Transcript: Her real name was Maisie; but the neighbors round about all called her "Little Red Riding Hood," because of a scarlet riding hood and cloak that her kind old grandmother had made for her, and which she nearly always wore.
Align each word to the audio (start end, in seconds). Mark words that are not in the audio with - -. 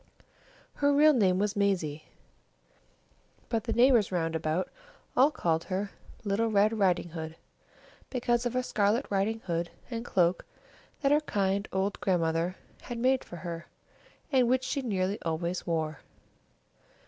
Her 0.73 0.91
real 0.91 1.13
name 1.13 1.37
was 1.37 1.55
Maisie; 1.55 2.05
but 3.49 3.65
the 3.65 3.71
neighbors 3.73 4.11
round 4.11 4.35
about 4.35 4.67
all 5.15 5.29
called 5.29 5.65
her 5.65 5.91
"Little 6.23 6.47
Red 6.49 6.73
Riding 6.73 7.09
Hood," 7.09 7.35
because 8.09 8.47
of 8.47 8.55
a 8.55 8.63
scarlet 8.63 9.05
riding 9.11 9.41
hood 9.41 9.69
and 9.91 10.03
cloak 10.03 10.43
that 11.01 11.11
her 11.11 11.21
kind 11.21 11.67
old 11.71 11.99
grandmother 11.99 12.55
had 12.81 12.97
made 12.97 13.23
for 13.23 13.35
her, 13.35 13.67
and 14.31 14.49
which 14.49 14.63
she 14.63 14.81
nearly 14.81 15.21
always 15.21 15.67
wore. 15.67 15.99